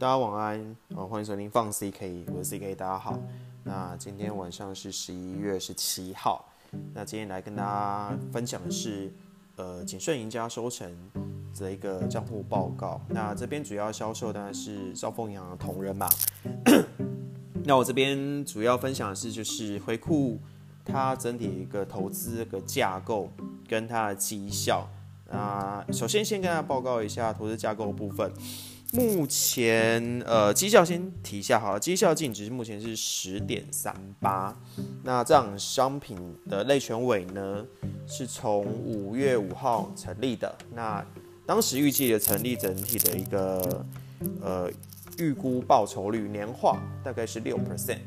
[0.00, 3.18] 大家晚安，好，欢迎收听放 CK，我是 CK，大家好。
[3.62, 6.42] 那今天晚上是十一月十七号，
[6.94, 9.12] 那今天来跟大家分享的是，
[9.56, 10.90] 呃，谨慎赢家收成
[11.58, 12.98] 的一个账户报告。
[13.10, 16.08] 那这边主要销售当然是兆丰银行的同仁嘛。
[17.62, 20.38] 那我这边主要分享的是，就是回顾
[20.82, 23.28] 它整体一个投资个架构
[23.68, 24.88] 跟它的绩效。
[25.30, 28.32] 那首先先跟大家报告一下投资架构部分。
[28.92, 34.56] 目前呃绩效先提一下好了，绩效净值目前是十点三八。
[35.04, 36.18] 那这样商品
[36.48, 37.64] 的类权委呢，
[38.06, 40.52] 是从五月五号成立的。
[40.74, 41.04] 那
[41.46, 43.86] 当时预计的成立整体的一个
[44.42, 44.70] 呃
[45.18, 48.00] 预估报酬率年化大概是六 percent。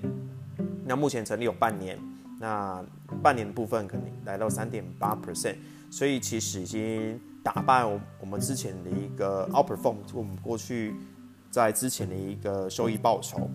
[0.86, 1.98] 那目前成立有半年，
[2.42, 2.84] 那
[3.22, 5.56] 半年的部分可能来到三点八 percent。
[5.90, 10.96] 所以其实已经打败我我们之前的一个 outperform，我们过去
[11.52, 13.50] 在之前的一个收益报酬。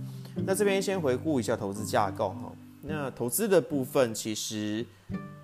[0.47, 2.53] 那这边先回顾一下投资架构哈。
[2.83, 4.85] 那投资的部分，其实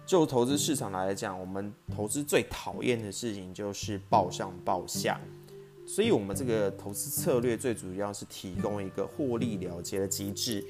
[0.07, 5.19] 就投资市场来讲，我们投资最讨厌的事情就是报上报下。
[5.87, 10.65] 所以我们这个投资策略最主要是提供一个获利了结的机制。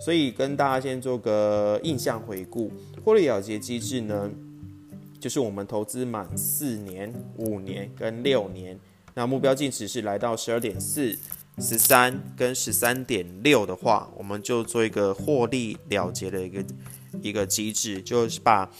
[0.00, 2.70] 所以跟大家先做个印象回顾，
[3.04, 4.30] 获利了结机制呢？
[5.20, 8.78] 就是我们投资满四年、五年跟六年，
[9.14, 11.16] 那目标净值是来到十二点四、
[11.58, 16.64] 十三跟十三点六的话，我们就做一个获利了结的一个
[17.20, 18.70] 一个机制，就是把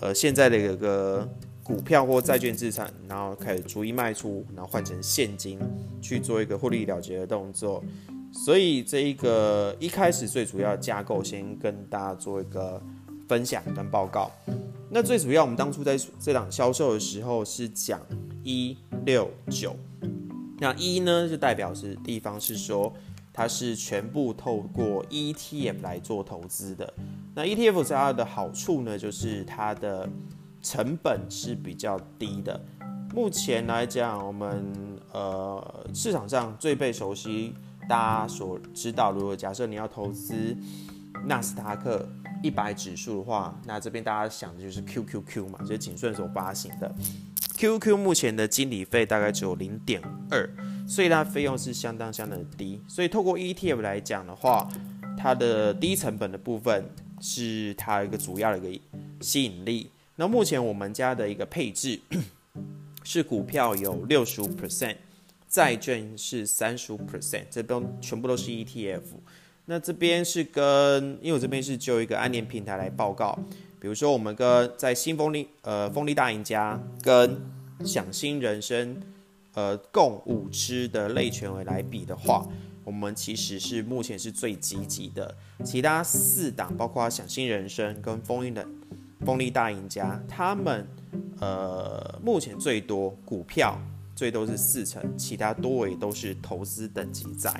[0.00, 1.26] 呃现在的一个
[1.62, 5.58] 股票或债券资产，然后开始逐一卖出，然后换成现金
[6.02, 7.82] 去做一个获利了结的动作。
[8.30, 12.80] 所以这一个一开始最主要架构，先跟大家做一个
[13.26, 14.30] 分享跟报告。
[14.90, 18.00] 那最主要，我们当初在这档销售的时候是讲
[18.42, 19.76] 一六九，
[20.58, 22.90] 那一呢就代表是地方是说
[23.30, 26.90] 它是全部透过 ETF 来做投资的。
[27.34, 30.08] 那 ETF 它的好处呢，就是它的
[30.62, 32.58] 成本是比较低的。
[33.14, 34.72] 目前来讲，我们
[35.12, 37.52] 呃市场上最被熟悉，
[37.86, 40.56] 大家所知道，如果假设你要投资
[41.26, 42.08] 纳斯达克。
[42.42, 46.94] 一百指数的话，那这边大家想的就是 QQQ 嘛，就是锦顺所发行的
[47.56, 47.96] QQ。
[47.96, 50.00] 目前的经理费大概只有零点
[50.30, 50.48] 二，
[50.86, 52.80] 所以它费用是相当相当的低。
[52.86, 54.68] 所以透过 ETF 来讲的话，
[55.18, 56.84] 它的低成本的部分
[57.20, 58.82] 是它一个主要的一个
[59.20, 59.90] 吸引力。
[60.14, 62.00] 那目前我们家的一个配置
[63.02, 64.96] 是股票有六十五 percent，
[65.48, 69.02] 债券是三十五 percent，这边全部都是 ETF。
[69.70, 73.38] 那这边是跟，因为我这边是就一个安联平台来报告，
[73.78, 77.38] 比如说我们跟在新风力呃风力大赢家跟
[77.84, 78.98] 享新人生
[79.52, 82.48] 呃共五支的类权委来比的话，
[82.82, 88.66] 我们其实是目前是最积极的，其他四档包括享新人生跟风力的
[89.20, 90.88] 风力大赢家，他们
[91.40, 93.78] 呃目前最多股票
[94.18, 97.54] 最多是四成，其他多为都是投资等级债。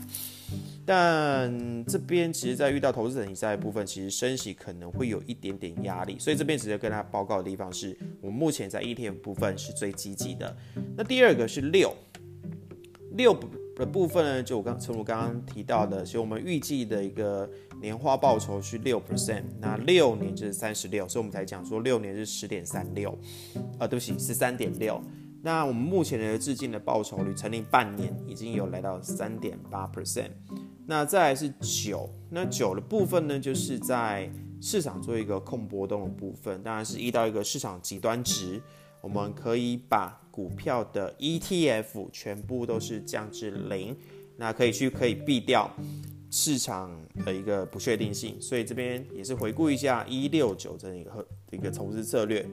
[0.84, 10.56] 但这边其实，在遇到投资等级债的部分，其实升息可能会有一点点压力，所以这边直接跟大家报告的地方是，我目前在 et 部分是最积极的。
[10.96, 11.94] 那第二个是六
[13.12, 13.38] 六
[13.76, 17.48] 的部分呢，就我刚，正如刚刚提到的，其实我们预计的一个
[17.80, 23.16] 年化报酬是六 percent，那六年就是三十六，所以我们才讲说六年是十点三六，
[23.78, 25.00] 啊，对不起，十三点六。
[25.42, 30.30] 那我们目前的至今的报酬率，成立半年已经有来到三点八 percent。
[30.86, 38.60] 那再来是九，那九的部分呢，就是在市场做一个控波动的部分，当然是遇到一个市场极端值，
[39.00, 43.96] 我们可以把股票的 ETF 全部都是降至零，
[44.36, 45.70] 那可以去可以避掉
[46.30, 46.90] 市场
[47.24, 52.44] 的一个不确定性，所以这边也是回顾一下一六九这一个一个投资策略。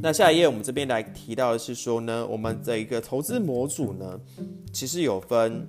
[0.00, 4.20] 那下一页我们这边来提到的是说呢，我们的一个投资模组呢，
[4.72, 5.66] 其实有分。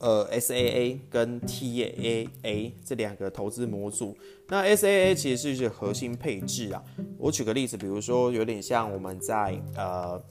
[0.00, 4.16] 呃，S A A 跟 T A A 这两个投资模组，
[4.46, 6.80] 那 S A A 其实是一个核心配置啊。
[7.18, 10.22] 我举个例子，比如说有点像我们在呃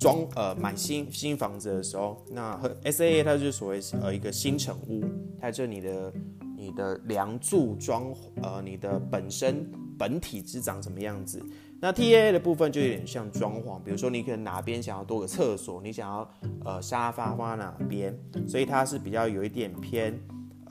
[0.00, 5.04] 装呃买新新房子的时候，那 S A A 它就是所谓呃一个新城屋，
[5.40, 6.12] 它就你的
[6.56, 9.64] 你的梁柱装呃你的本身
[9.96, 11.40] 本体是长什么样子。
[11.84, 16.26] 那 T A 的部分就有点像装潢，比如说你可能哪边想要多个厕所，你想要
[16.64, 20.18] 呃沙发放在哪边，所以它是比较有一点偏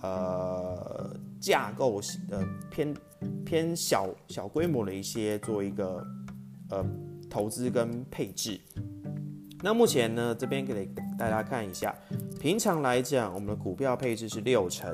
[0.02, 2.02] 呃架构
[2.32, 2.96] 呃偏
[3.46, 6.04] 偏小小规模的一些做一个
[6.72, 6.84] 呃
[7.30, 8.60] 投资跟配置。
[9.62, 11.96] 那目前呢这边给大家看一下
[12.40, 14.92] 平常来讲，我们的股票配置是六成，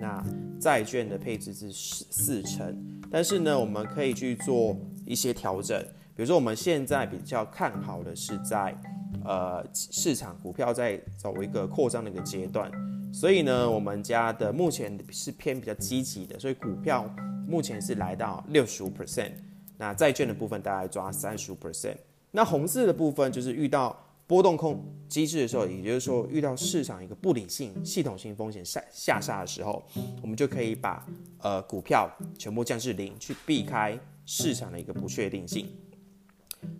[0.00, 0.24] 那
[0.60, 3.00] 债券的配置是四四成。
[3.10, 5.80] 但是呢，我们可以去做一些调整，
[6.14, 8.76] 比如说我们现在比较看好的是在
[9.24, 12.70] 呃市场股票在走一个扩张的一个阶段，
[13.12, 17.08] 所以呢，我们家的目前是偏比较积极的，所以股票
[17.48, 19.32] 目前是来到六十五 percent，
[19.78, 21.96] 那债券的部分大概抓三十五 percent，
[22.32, 23.96] 那红色的部分就是遇到。
[24.28, 29.80] 波动控机制的时候，也就是说遇到市场一个不理性、系统性风险下下杀的时候，
[30.20, 31.06] 我们就可以把
[31.38, 35.68] 呃股票全部降至零，去避开市场的一个不确定性。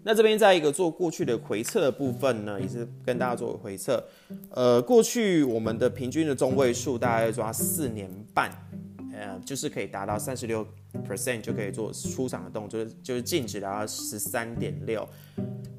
[0.03, 4.03] 那这边在一个做过去的回测的部分呢，也是跟大家做回测。
[4.51, 8.51] 呃，过去我们的平均的中位数大概抓四年半，
[9.13, 10.67] 呃，就是可以达到三十六
[11.07, 15.09] percent 就可以做出场的动作，就是净值达到十三点六。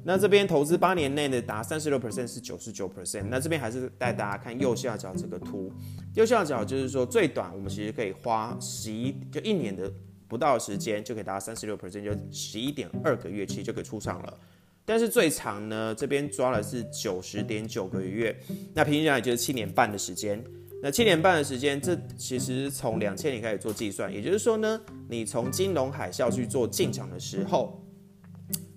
[0.04, 3.24] 那这边投资八年内的达三十六 percent 是九十九 percent。
[3.28, 5.70] 那这边还是带大家看右下角这个图，
[6.14, 9.92] 右下角就是说最短我们其实可以花十一就一年的
[10.28, 14.38] 不到时间就可以达到三十六 percent，就十一点二个月其实就可以出场了。
[14.84, 18.38] 但是最长呢，这边抓的是九十点九个月，
[18.74, 20.42] 那平均下来就是七年半的时间。
[20.82, 27.82] 那七年半的时间，这其实从两千年开始做计算，也就是说呢，你从金融海啸去做进场的时候。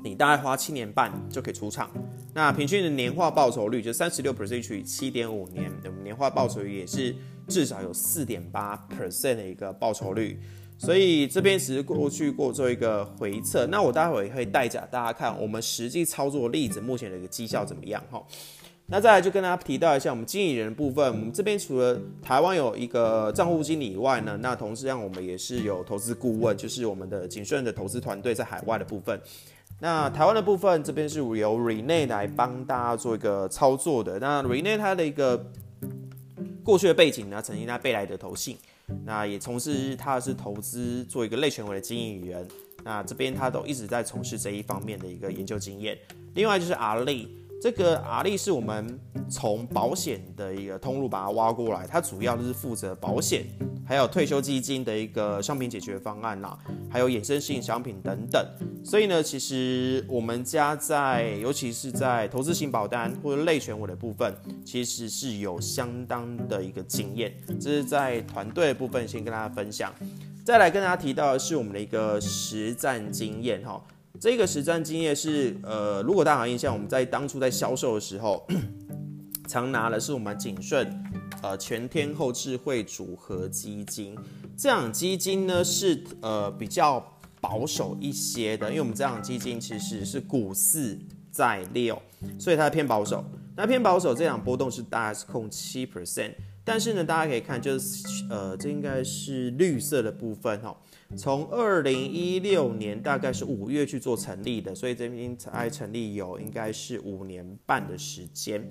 [0.03, 1.91] 你大概花七年半就可以出场，
[2.33, 7.15] 那平均的年化报酬率就三十六 percent 除以七点五年，我们年化报酬率也是
[7.47, 10.39] 至少有四点八 percent 的一个报酬率。
[10.81, 18.19] 所以这边只是过去过做一个回测，那我待会会带着大家看我们实际操作例子目前的一个绩效怎么样哈。
[18.87, 29.21] 那再来就跟大家提到一下我们经理人的部分，我们这边除了台湾有一个账户经理以外呢，那同时让我们也是有投资顾问，就是我们的景顺的投资团队在海外的部分。
[29.79, 34.17] 那台湾的部分这边是由 Rene 来帮大家做一个操作的。
[34.17, 35.45] 那 Rene 他的一个
[36.63, 38.57] 过去的背景呢，曾经在贝莱德投信，
[39.05, 42.47] 那也从事他是投资做一个类权威的经营人。
[42.83, 45.97] 那这边他都一直在从事这一方面的一个研究经验。
[46.33, 47.40] 另外就是阿力。
[47.61, 48.99] 这个阿力是我们
[49.29, 53.45] 从保险的一个通路把它挖过来，它主要就是负责保险，
[53.85, 56.57] 还有退休基金的一个商品解决方案啦，
[56.89, 58.43] 还有衍生性商品等等。
[58.83, 64.35] 所以呢，其实我们家在，尤其是在投资型保单或者类选我的部分，
[64.65, 67.31] 其实是有相当的一个经验。
[67.59, 69.93] 这是在团队的部分先跟大家分享，
[70.43, 73.79] 再来跟大家提到的是我们的一个实战经验哈。
[74.21, 78.47] 这个实战经验是，呃，如果大家有印象，我们在当初在销售的时候，
[79.49, 80.87] 常拿的是我们景顺，
[81.41, 84.15] 呃，全天候智慧组合基金。
[84.55, 87.03] 这样基金呢是呃比较
[87.39, 90.95] 保守一些的，因为我们这样基金其实是股四
[91.31, 91.99] 在六，
[92.37, 93.25] 所以它偏保守。
[93.55, 96.33] 那偏保守，这样波动是大概是控七 percent。
[96.63, 100.77] 但是呢，大家可以看，就是呃，这应该是绿色的部分哈。
[101.17, 108.65] 从二零一六年大概是五月去做成立的，所以这边才成立有应该是五年半的时间。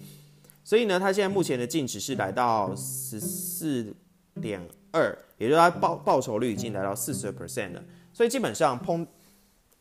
[0.65, 3.95] 所以呢，它现在目前的净值是来到十四
[4.41, 4.61] 点
[4.91, 7.85] 二，也就是它报报酬率已经来到四十 percent 了。
[8.13, 9.07] 所以基本上碰，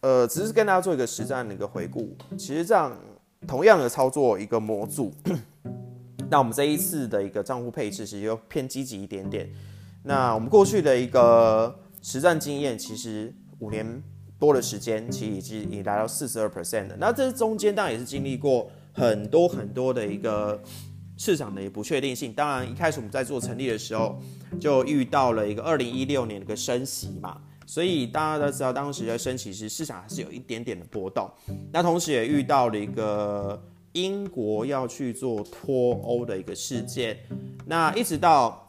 [0.02, 2.16] 呃，只是跟大家做一个实战的一个回顾。
[2.38, 2.96] 其实这样
[3.48, 5.14] 同样的操作一个模组，
[6.30, 9.50] 那我们这一次的一个账户配置其实又偏积极一点点。
[10.04, 11.80] 那我们过去的一个。
[12.02, 14.02] 实战经验其实五年
[14.40, 16.96] 多的时间，其实已经已达到四十二 percent 的。
[16.98, 20.62] 那这中间当然也是经历过很多很多的一个
[21.18, 22.32] 市场的不确定性。
[22.32, 24.18] 当然一开始我们在做成立的时候，
[24.60, 31.30] 就遇到了一个二零一六年的一个升息嘛，所以大家都知道当时在升息时，市场还是有一点点的波动。
[31.74, 37.18] 那同时也遇到了一个英国要去做脱欧的一个事件。
[37.66, 38.66] 那一直到。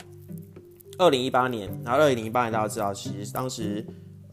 [1.01, 3.83] 二零一八年，然后二零一八年大家知道，其实当时，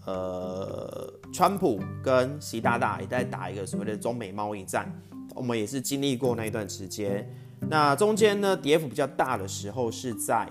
[0.06, 4.94] 呃，川普跟习大大也在打一个所谓的中美贸易战，
[5.34, 7.26] 我们也是经历过那一段时间。
[7.70, 10.46] 那中间呢，跌幅比较大的时候是在，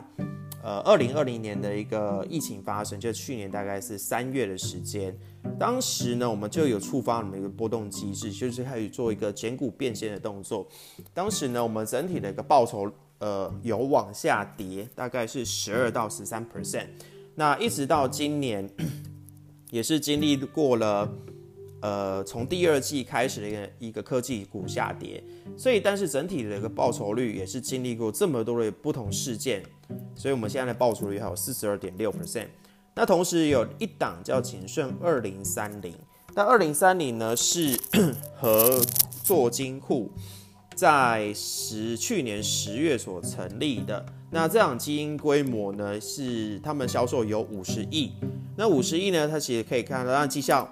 [0.62, 5.14] 呃，二零二零年的一个疫情发生，就去年大概是三月的时间，
[5.58, 10.66] 当时呢，我们就有触发我们一个波动机制，就是开始做一个减股变现的动作。
[11.12, 12.90] 当时呢，我们整体的一个报酬。
[13.18, 16.86] 呃，有往下跌，大概是十二到十三 percent。
[17.34, 18.68] 那一直到今年，
[19.70, 21.10] 也是经历过了，
[21.80, 25.22] 呃，从第二季开始的一个一个科技股下跌，
[25.56, 29.62] 所以但是整体的一个报酬率也是经历过这么多的不同事件，
[30.14, 32.48] 所以我们现在的报酬率还有四十二点六 percent。
[32.94, 35.94] 那同时有一档叫景顺二零三零，
[36.34, 37.78] 那二零三零呢是
[38.36, 38.80] 合
[39.22, 40.10] 作金库。
[40.76, 44.04] 在十去年十月所成立的。
[44.30, 48.12] 那这场基因规模呢，是他们销售有五十亿。
[48.56, 50.68] 那五十亿呢，它其实可以看到那绩效，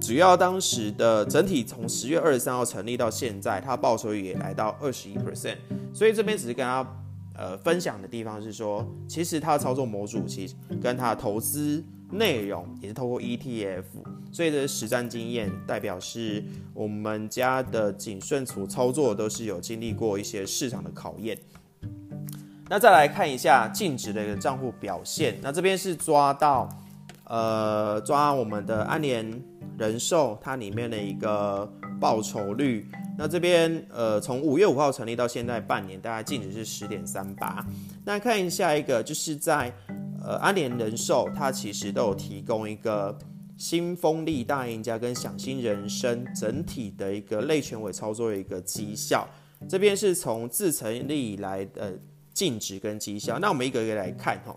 [0.00, 5.58] 主要当时的整体从十月二十三号成立到现在，它报酬率也来到二十一 percent。
[5.92, 6.86] 所以这边只是跟他
[7.34, 13.82] 呃分享的地方是说，其实它的操作模组其实跟它的投资内容也是透过 ETF，
[14.30, 21.36] 所以这实战经验代表是我们家的景顺所操作都是有经历过一些市场的考验。
[22.68, 25.38] 那再来看一下净值的一个账户表现。
[25.40, 26.68] 那这边是抓到，
[27.24, 29.42] 呃，抓我们的安联
[29.78, 31.70] 人寿它里面的一个
[32.00, 32.88] 报酬率。
[33.18, 37.64] 那这边呃，从五月五号成立到现在半年，大概净值是十点三八。
[38.04, 39.72] 那看一下一个，就是在
[40.26, 43.16] 呃安联人寿，它其实都有提供一个
[43.56, 49.26] 新风力大赢家跟享新人生整体的一个类权委操作的一个绩效。
[49.68, 51.98] 这边是从自成立以来的。
[52.36, 54.54] 净值跟绩效，那我们一个一个来看哈。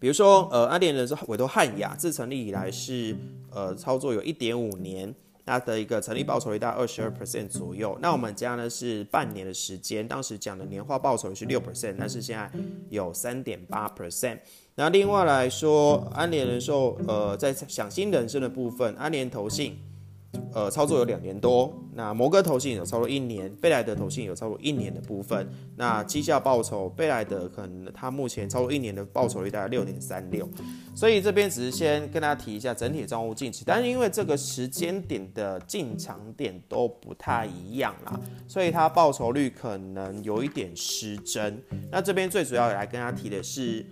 [0.00, 3.16] 比如说，呃，安联人寿委托汉雅，自成立以来是
[3.52, 5.14] 呃操作有一点五年，
[5.58, 7.98] 它的一个成立报酬率大概二十二 percent 左右。
[8.00, 12.50] 那我们家呢是半年的时间，当时讲的年化报酬率是六 percent，但是现在
[12.88, 14.38] 有三点八 percent。
[14.74, 19.76] 那另外来说，安联人寿呃在享新人生的部分，安联投信。
[20.54, 25.48] 呃，操作有两年多，那摩根投信有操作一年，贝莱德投信有操作一年的部分。
[25.76, 30.48] 那绩效报酬，贝莱德可能它目前操作一年的报酬率大概六点三六，
[30.94, 41.62] 所以这边只是先跟大家提一下整体账户净值，但是因为这个时间点的进场点都不太一样啦，所以它报酬率可能有一点失真。
[41.90, 43.84] 那这边最主要来跟大家提的是，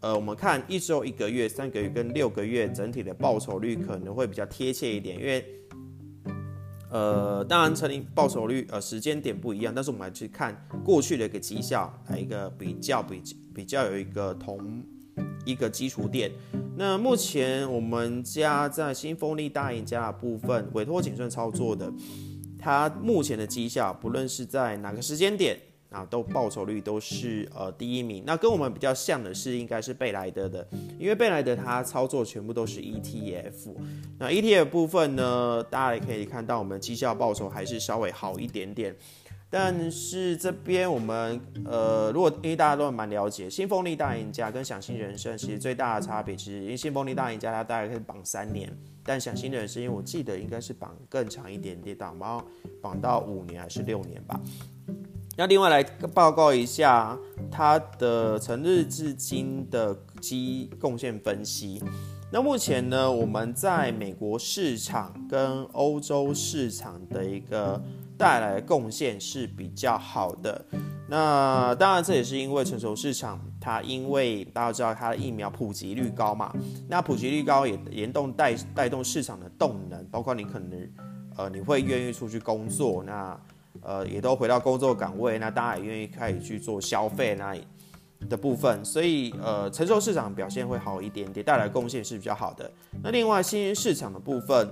[0.00, 5.44] 呃，我们看一周、一个月、三个月跟六个月整体的报酬率可能会比较贴切一点，因为。
[6.90, 13.22] 呃，当然成立报酬率呃时间点不一样，但是我们来去看过去的一个绩效，来一个比较比
[13.54, 14.82] 比较有一个同
[15.44, 16.30] 一个基础点。
[16.76, 21.92] 那目前我们家在新风力大赢家的部分委托谨慎操作的，
[22.58, 25.58] 它目前的绩效不论是在哪个时间点。
[25.90, 28.22] 啊，都报酬率都是呃第一名。
[28.26, 30.66] 那跟我们比较像的是，应该是贝莱德的，
[30.98, 33.74] 因为贝莱德它操作全部都是 ETF。
[34.18, 38.94] 那 ETF 部分呢，大家也可以看到，我们绩效报酬还是稍微好一点点。
[39.50, 48.70] 但是这边我们呃，如果因为大家都蛮了解，新风力大赢家跟享新人生，其实最大的差别，其实因为新风力大赢家它大概可以绑三年，
[49.02, 52.44] 但享新人生，因为我记得应该是绑更长一点点，绑到
[52.82, 54.38] 绑到五年还是六年吧。
[55.38, 57.16] 那另外来报告一下
[57.48, 61.80] 它的成日至今的基贡献分析。
[62.32, 67.80] 那目前呢，我们在美国市场跟欧洲市场的一个
[68.18, 70.64] 带来的贡献是比较好的。
[71.08, 76.52] 那当然这也是因为成熟市场，它因为大家知道它的疫苗普及率高嘛，
[76.88, 80.90] 那普及率高也联动带带动市场的动能，包括你可能
[81.36, 83.40] 呃你会愿意出去工作那。
[83.80, 87.56] 呃，也都回到工作岗位，那大家也愿意开始去做消费那
[88.28, 92.68] 的部分，所以呃，成熟市场表现会好一点点，带来贡献是比较好的。
[93.00, 94.68] 那另外新兴市场的部分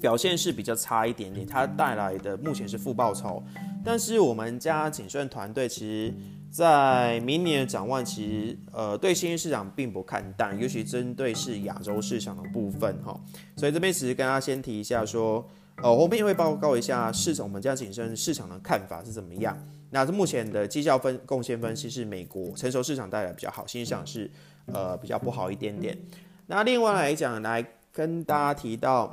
[0.00, 3.40] 表现是比较差一点点，它带来的目前是负报酬。
[3.84, 6.14] 但是我们家谨慎团队其实，
[6.50, 13.16] 在明年的展望，其实呃对新兴市场并不看淡，尤其针对是亚洲市场的部分哈。
[13.56, 15.48] 所以这边只是跟大家先提一下说。
[15.76, 19.56] 呃，后面会报告一下市场，我们家谨慎市场的看法是怎么样。
[19.90, 24.30] 那目前的绩效分贡献分析是美国成熟市场带来比较好，新市场是
[24.66, 25.96] 呃比较不好一点点。
[26.46, 29.12] 那另外来讲，来跟大家提到，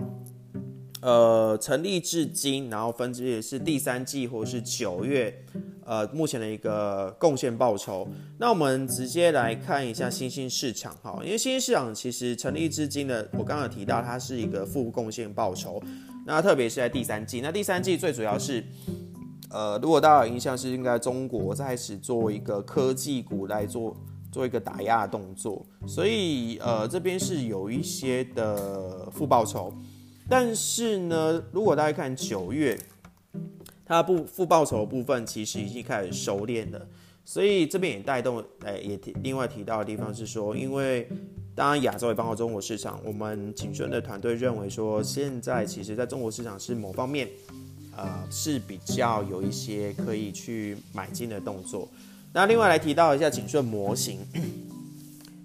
[1.01, 5.45] 呃，成立至今，然后分别是第三季或是九月，
[5.85, 8.07] 呃，目前的一个贡献报酬。
[8.37, 15.81] 那我们直接来看一下新兴市场哈，因为新兴市场其实成立至今的，我刚刚提到它是一个负贡献报酬。
[16.25, 18.63] 那特别是在第三季，那第三季最主要是，
[19.49, 23.95] 呃，如果大家有印象，是应该中国在开始做一个科技股来做
[24.31, 29.73] 做一个打压动作，所以呃这边是有一些的负报酬，
[30.29, 32.77] 但是呢，如果大家看九月，
[33.85, 36.87] 它不负报酬部分其实已经开始收敛了，
[37.25, 41.07] 所以这边也带动，哎，也提另外提到的地方是说，因为。
[41.55, 43.01] 当然，亚洲也包括中国市场。
[43.03, 47.27] 我们景顺的团队认为说，现在其实在中国市场是某方面，
[47.97, 51.89] 呃，是比较有一些可以去买进的动作。
[52.31, 54.19] 那另外来提到一下景顺模型，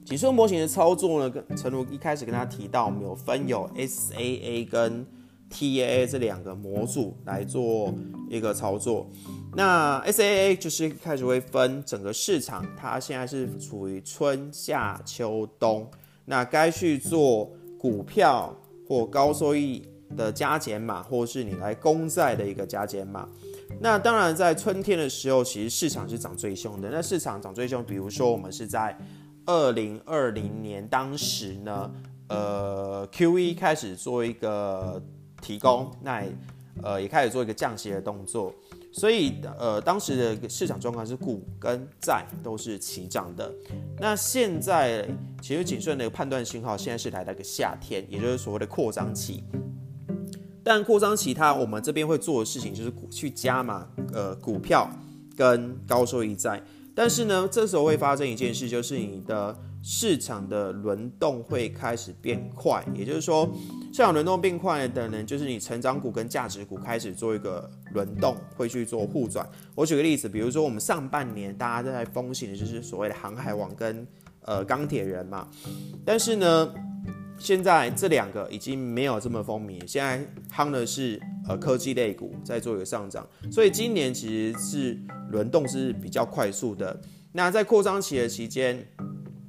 [0.04, 5.06] 景顺模型的操作呢，跟陈如一开始跟他提到，我们有分有 SAA 跟
[5.50, 7.92] TAA 这两个模组来做
[8.28, 9.10] 一个操作。
[9.56, 15.90] 那 SAA 就是开始会分整个市场，它现在是处于春夏秋冬，
[16.26, 18.54] 那该去做股票
[18.86, 23.26] 或高收益的加减码，或是你来公债的一个加减码。
[23.80, 26.90] 那当然，在春天的时候，其实市场是涨最凶的。
[26.90, 28.96] 那市场涨最凶，比如说我们是在
[29.46, 31.90] 二零二零年，当时呢，
[32.28, 35.02] 呃，QE 开始做一个
[35.42, 36.24] 提供，那
[36.82, 38.54] 呃也开始做一个降息的动作，
[38.92, 43.52] 所以呃当时的市场状况是股跟债都是齐涨的。
[43.98, 45.06] 那现在
[45.42, 49.44] 其实谨慎的判断信号，现在是来到一个夏天，也就是所谓的扩张期。
[50.62, 54.88] 但扩张其他，我们这边会做的事情就是去加码，呃，股票
[55.36, 56.62] 跟高收益债。
[56.94, 62.84] 但是呢，这时候会发生一件事，就是你的市场的轮动会开始变快。
[62.94, 63.50] 也就是说，
[63.92, 69.44] 市场轮动变快的呢，就是你成长股跟价值股开始做一个轮动，会去做互转。
[69.74, 74.06] 我举个例子，比如说我们上半年大家都在风行的就是所谓的航海王跟
[74.42, 75.48] 呃钢铁人嘛，
[76.04, 76.74] 但是呢。
[77.44, 84.98] 现在这两个已经没有这么风靡，现在夯的是呃科技类股在做一个上涨，所以今年其实是
[85.30, 86.98] 轮动是比较快速的。
[87.32, 88.82] 那在扩张期的期间，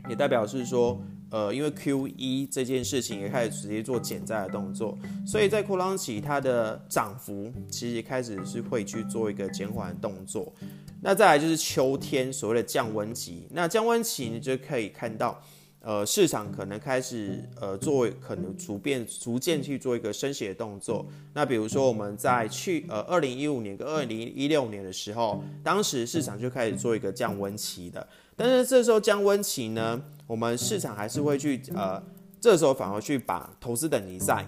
[0.10, 10.54] 也代表是说，呃，因为 Q 一这件事情也开始直接做减债的动作，所以在扩张期它的涨幅其实开始是会去做一个减缓的动作。
[11.02, 15.42] 那再来就是秋天所谓的降温期，那降温期你就可以看到。
[15.86, 21.06] 呃，市场可能开始呃做，可能逐渐逐渐去做一个升息的动作。
[21.32, 28.06] 那比如说我们在去呃二零一五年跟二零一六年的时候，当时市场就开始做一个降温期的。
[28.36, 32.01] 但是这时候降温期呢，我们市场还是会去呃，
[32.42, 34.44] 这时候反而去把投资等级债，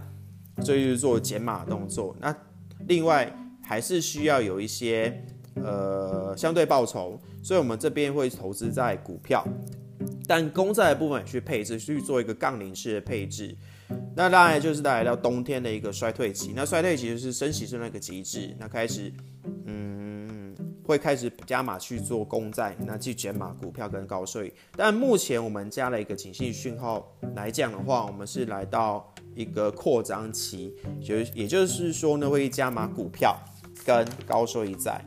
[0.64, 2.16] 所以就是做减码动作。
[2.20, 2.36] 那
[2.88, 3.32] 另外
[3.64, 5.24] 还是需要有一些
[5.64, 9.48] 呃相对报酬，所以我们这边会投资在股票。
[10.28, 13.56] 但公债的部分去配置，去做一个杠铃式的配置，
[14.16, 16.52] 那当然就是来到冬天的一个衰退期。
[16.56, 19.12] 那衰退期就是升息是那个极致，那开始，
[19.66, 24.54] 嗯，会开始加码去做公债，那去减码股票跟高税。
[24.76, 33.34] 但目前我们加了一个警讯讯号来讲的话，我们是来到一个扩张期，就也就是说呢，会加码股票
[33.86, 35.02] 跟高收益债。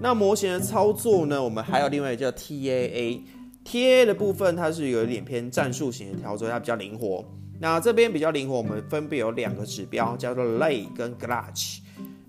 [0.00, 3.20] 那模型的操作呢，我们还有另外一个叫 TAA。
[3.64, 7.24] T A 的部分，它是有一点偏战术型的调整，它比较灵活。
[7.60, 11.78] 那这边比较灵活，我们分别有两个指标，叫做 Lay 跟 Glach。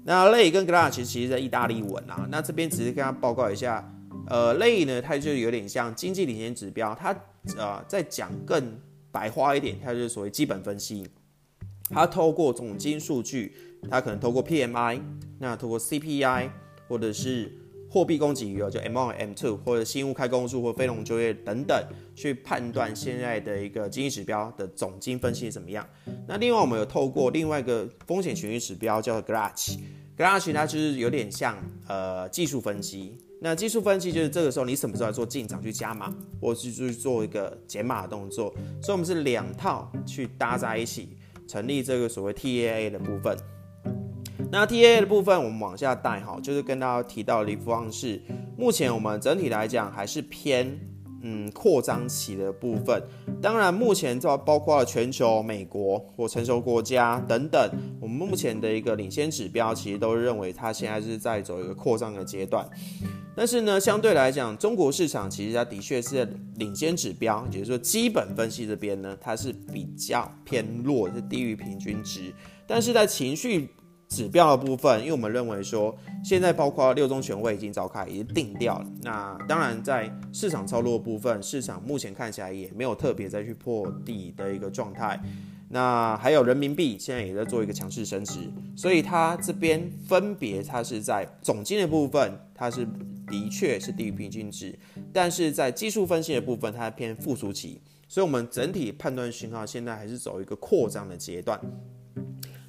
[0.05, 2.27] 那 Lay 跟 Glach 其实在意大利文啊。
[2.29, 3.91] 那这边只是跟他报告一下，
[4.27, 7.11] 呃，Lay 呢，它就有点像经济领先指标，它
[7.57, 8.79] 呃在讲更
[9.11, 11.07] 白话一点，它就是所谓基本分析。
[11.89, 13.55] 它透过总经数据，
[13.89, 15.01] 它可能透过 P M I，
[15.39, 16.51] 那透过 C P I，
[16.87, 17.51] 或者是
[17.93, 21.79] 货币供给余额就 M1 M two 或者新屋开工数或非农就业等等，
[22.15, 25.87] 去判断现在的一个经济指标的总经分析怎么样。
[26.27, 29.79] 那另外我们有透过另外一个风险情绪指标叫做 g r a c h
[30.17, 31.55] g r a c h 它就是有点像
[31.87, 33.15] 呃技术分析。
[33.39, 38.51] 那技术分析就是这个时候你什么时候做进场去加码，或是去做一个减码的动作。
[38.81, 41.09] 所以我们是两套去搭在一起，
[41.47, 43.37] 成立这个所谓 TAA 的部分。
[44.53, 48.21] 那 T A 的部分，我们往下带哈，就是跟大家提到的一方是，
[48.55, 50.79] 目前我们整体来讲还是偏
[51.23, 53.01] 嗯扩张期的部分。
[53.41, 57.67] 当然，目前这包括了全球、美国或成熟国家等等，
[57.99, 62.63] 我们目前的一个领先指标，其实都认为它现在是在走一个扩张的阶段。
[63.35, 72.31] 但是呢，相对来讲，中国市场其实它的确是领先指标，也就是说基本分析这边呢，它是比较偏弱，是低于平均值。
[72.67, 73.67] 但是在情绪
[74.13, 78.85] 指标的部分，因为我们认为说，现在包括六中全会已经召开，已经定掉了。
[79.01, 85.19] 那当然，在市场操作部分，市场目前看起来也没有特别再去破底的一个状态。
[85.67, 88.41] 那还有人民币现在也在做一个强势升值，
[88.75, 92.87] 所以它这边分别它是在总金的部分，它是
[93.27, 94.77] 的确是低于平均值，
[95.11, 97.81] 但是在技术分析的部分，它偏复苏期。
[98.07, 101.59] 所以我们整体判断讯号现在还是走一个扩张的阶段。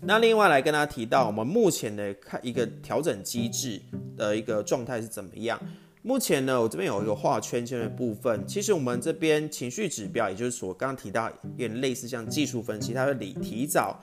[0.07, 3.81] 那另外来跟大家提到，我们目前的看一个调整机制
[4.17, 5.59] 的一个状态是怎么样？
[6.03, 8.47] 目前呢，我这边有一个画圈圈的部分。
[8.47, 13.99] 其实我们这边情绪指标，也就是说刚刚提到，有点类似像技术分析，它会提提早，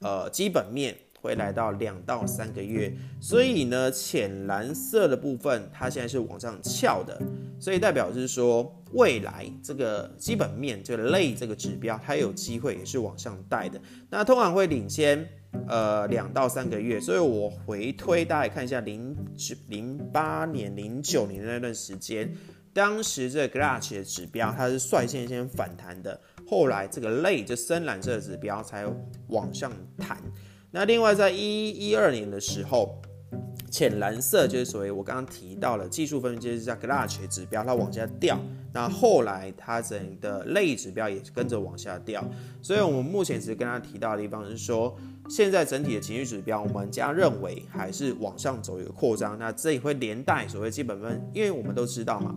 [0.00, 2.94] 呃，基本面会来到两到三个月。
[3.20, 7.18] 所以呢，浅蓝色的部分它现在是往上翘的，
[7.58, 13.80] 所以代表是说未来这个基本面就类这个指标，它有机会也是往上带的。
[14.10, 15.26] 那通常会领先
[15.66, 19.16] 呃两到三个月，所以我回推大家看一下零
[19.68, 22.30] 零八年、零九年的那段时间，
[22.72, 28.84] 当时这个 Glach 的指标它是率先先反弹的，后来这个类就深蓝色的指标才
[29.28, 30.18] 往上弹。
[30.74, 33.00] 那另外在一一二年的时候。
[33.70, 38.38] 浅蓝色就是所谓我刚刚提到了技术分析，就是叫 Glach 指标，它往下掉。
[38.72, 42.24] 那后来它整个类指标也跟着往下掉。
[42.62, 44.96] 所以我们目前只是跟他提到的地方是说，
[45.28, 49.36] 现在整体的情绪指标，我们家认为还是往上走一个扩张。
[49.40, 52.32] 那这也会连带所谓基本分，因为我们都知道嘛。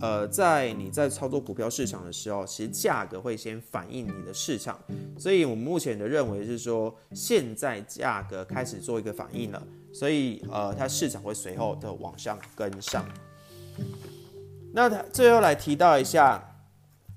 [0.00, 4.78] 呃，在你在操作股票市场的时候，其实价格会先反映你的市场，
[5.18, 13.08] 所以我们目前的认为是说，现在价格开始做一个反应了，所以呃，它市场会随后的往上跟上。
[14.72, 16.42] 那它最后来提到一下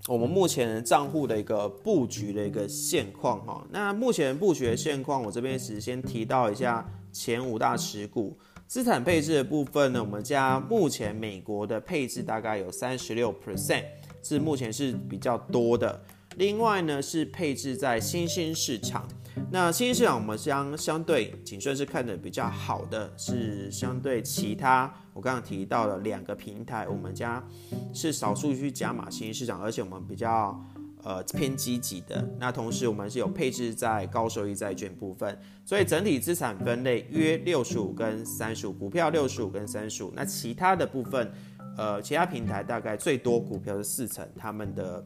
[0.08, 3.66] 我们目前账户的一个布局的一个现况哈。
[3.70, 8.38] 那目前布局的现况，我这边只先提到一下前五大持股。
[8.70, 13.84] 资产配置的部分呢，我们家目前美国的配置大概有三十六 percent，
[14.22, 16.00] 是目前是比较多的。
[16.38, 19.08] 另外呢，是配置在新兴市场。
[19.50, 27.44] 那新兴市场我们相相对谨慎是看的比较好的，是相对其他我刚刚提到的两个平台，我们家
[27.92, 30.64] 是少数去加码新兴市场，而且我们比较。
[31.02, 32.28] 呃，偏积极的。
[32.38, 40.12] 那同时，我们是有配置在高收益债券部分，所以整体资产分类约六十五跟三十五，股票六十五跟三十五。
[40.14, 41.32] 那其他的部分，
[41.78, 45.06] 呃，其他平台大概最多股票是四成，他们的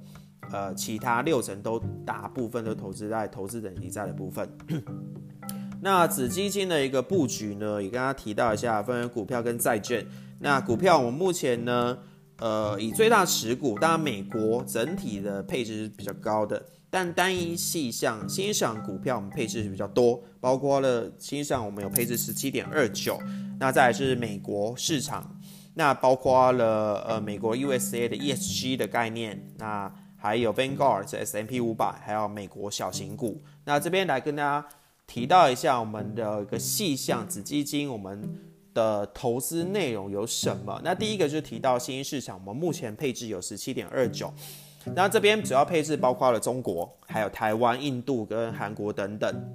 [0.52, 4.50] 呃其他六成都大部分都投资在投资等级债的部分。
[5.80, 10.04] 那子基金的一个布局呢，也跟大家提到一下，分为股票跟债券。
[10.40, 12.00] 那股票我们目前呢。
[12.44, 23.18] 呃，以最大持股，当然美国整体的配置是比较高的，但单一细项欣赏股票我们配置是比较多，包括了欣赏我们有配置十七点二九，
[23.62, 25.40] 那再来是美国市场，
[25.76, 34.68] 那包括了呃美国 USA 的 ESG 的概念，那还有 Vanguard 这 S M P 五百，还有美国小型股，那这边来跟大家
[35.08, 38.53] 提到一下我们的一个细项子基金，我们。
[38.74, 40.82] 的投资内容有什么？
[40.84, 44.34] 那第一个就是提到新兴市场，我们目前配置有十七点二九，
[44.96, 49.54] 那这边主要配置包括了中国、还有台湾、印度跟韩国等等。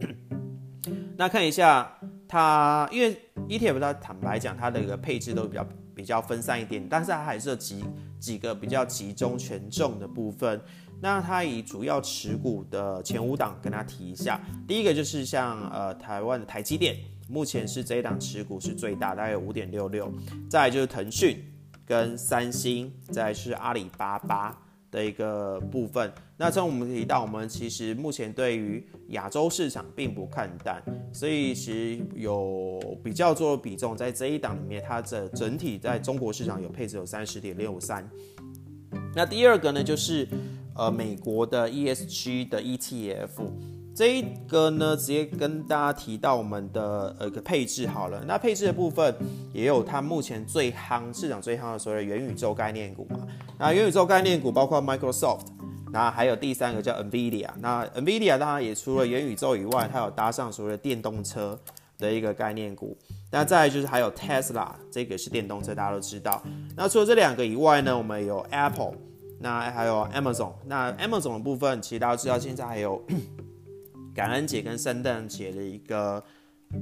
[1.19, 1.93] 那看一下
[2.29, 7.85] 它，因为 ETF 它坦白讲，它的一个配置都比较比较分散一点，但是它还是有几
[8.21, 10.61] 几个比较集中权重的部分。
[11.01, 16.97] 那它以主要持股的前五档跟它提一下，第一个就是像呃台湾的台积电。
[17.29, 20.11] 目前是这一档持股是最大，大概有五点六六。
[20.49, 21.45] 再就是腾讯
[21.85, 24.59] 跟三星，再是阿里巴巴
[24.91, 26.11] 的一个部分。
[26.37, 38.09] 那从我们提到，我们其实目前对于亚洲市场并不看淡，所以其实有比较多的比重在这一档里面，它的整体在中国市场有配置有三十点六三。
[39.15, 40.27] 那第二个呢，就是
[40.75, 43.78] 呃美国的 ESG 的 ETF。
[43.99, 48.23] 这一个呢，直接跟大家提到我们的呃一个配置好了。
[48.29, 49.13] 那配置的部分
[49.53, 53.27] 也有它目前最夯市场最夯的所谓的元宇宙概念股嘛。
[53.59, 55.47] 那元宇宙概念股包括 Microsoft，
[55.91, 57.49] 那还有第三个叫 Nvidia。
[57.59, 61.59] 那 Nvidia 当然也除了元宇宙以外，它有搭上所谓的电动车
[61.99, 62.97] 的一个概念股。
[63.33, 66.41] 那再就是还有 Tesla，这个是电动车，大家都知道。
[66.77, 68.95] 那除了这两个以外呢，我们有 Apple，
[69.41, 70.53] 那还有 Amazon。
[70.67, 73.05] 那 Amazon 的部分，其实大家知道现在还有。
[74.19, 76.21] 感恩节跟圣诞节的一个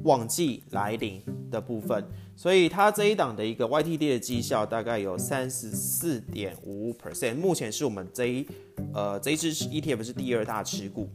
[0.05, 2.03] 旺季来临的部分，
[2.35, 8.49] 所以它这一档的一个 YTD 的绩效大概有三十四点五 percent，目前是我们这一
[8.95, 11.11] 呃这一支 ETF 是第二大持股。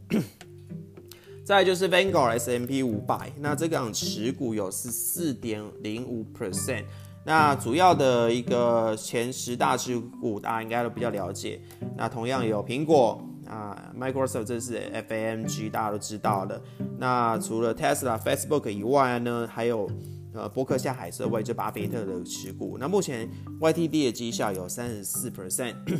[1.44, 6.84] 再就是 Vanguard S&P 五百，那这档持股有十四点零五 percent，
[7.24, 11.60] 那主要的一个前十大持股大家应该都比较了解，
[11.96, 13.20] 那同样有苹果。
[13.52, 16.60] 啊，Microsoft 这是 FAMG，大家都知道的。
[16.98, 19.90] 那除了 Tesla、Facebook 以外呢，还有
[20.32, 22.78] 呃伯克夏海瑟威就巴菲特的持股。
[22.80, 23.28] 那目前
[23.60, 25.74] YTD 的绩效有三十四 percent。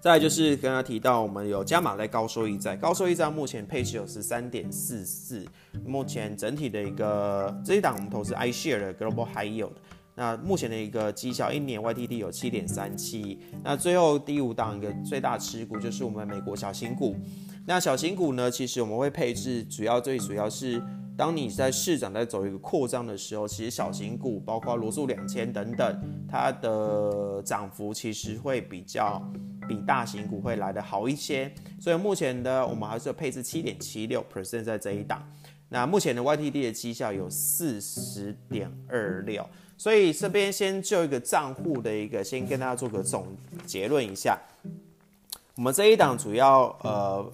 [0.00, 5.46] 再就是刚刚提到，我们有加码在高收益债，高收益债目前配置有十三点四四。
[5.86, 9.72] 目前整体的一个这一档我们投资 iShare 的 Global High Yield。
[10.14, 13.38] 那目前的一个绩效，一年 YTD 有七点三七。
[13.62, 17.16] 那最后第五档一个最大持股就是我们美国小型股。
[17.66, 20.80] 那小型股呢，其实我们会配置，主要最主要是
[21.16, 29.20] 当你在市场在走一个扩张的时候，其实小型股包括罗素两千等等，它的涨幅其实会比较
[29.66, 31.52] 比大型股会来的好一些。
[31.80, 35.22] 所以目前的我们还是配置七点七六 percent 在这一档。
[35.74, 39.44] 那目前的 YTD 的绩效有四十点二六，
[39.76, 43.26] 所以这边先就一个账户的一个，先跟大家做个总
[43.66, 44.38] 结论一下。
[45.56, 47.28] 我们这一档主要呃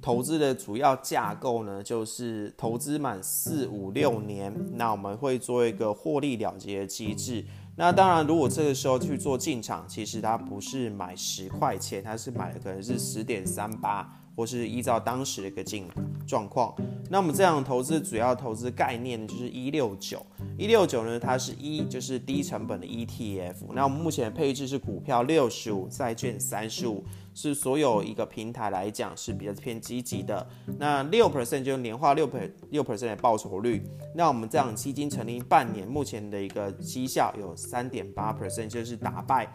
[0.00, 7.44] 投资的主要架构呢，就是投资满四五六年，那我们会做一个获利了结的机制。
[7.74, 14.19] 那当然，如果这个时候去做进场，其实它不是买十块钱，它是买的可能是十点三八。
[14.40, 15.86] 或是依照当时的一个境
[16.26, 16.74] 状况，
[17.10, 20.24] 那我们这样投资主要投资概念呢就是一六九
[20.56, 23.56] 一六九呢，它是一就是低成本的 ETF。
[23.74, 30.46] 那我们目前的配置是股票六十五，债券三十五，是所有一个平台来讲是比较偏积极的。
[30.78, 33.82] 那六 percent 就是年化六百六 percent 的报酬率。
[34.14, 39.52] 那我们这样基金成立半年，目前的一个绩效有三点八 percent，就是打败。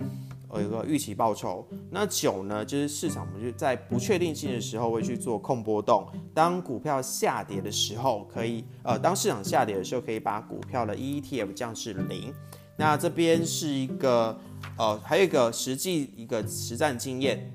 [0.59, 6.07] 有一个预期报酬，那九呢，就是市场，我们就在不确定性的时候会去做控波动。
[6.33, 12.33] 当股票下跌的时候，可以呃，当市场下跌的时候，可以把股票的 ETF 降至零。
[12.77, 14.37] 那这边是一个
[14.77, 17.51] 呃，还有一个实际一个实战经验，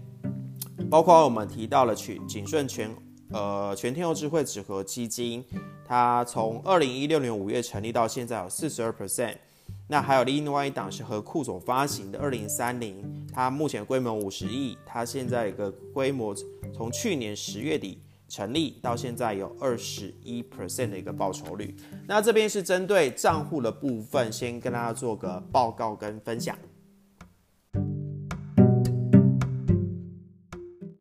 [0.90, 2.90] 包括我们提到了全景顺全
[3.30, 5.44] 呃全天候智慧纸盒基金，
[5.86, 9.36] 它从二零一六年五月成立到现在有四十二 percent。
[9.90, 16.32] 那还有另外一档是和库总发行的二零三零，它目前规模五十亿，它现在一个规模
[16.72, 21.74] 从去年十月底成立到现在有二十一 percent 的一个报酬率。
[22.06, 26.56] 那这边是针对账户的部分，先跟大家做个报告跟分享。